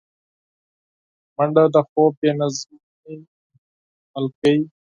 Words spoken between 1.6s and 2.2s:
د خوب